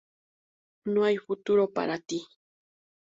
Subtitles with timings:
[0.85, 2.25] No hay futuro para ti.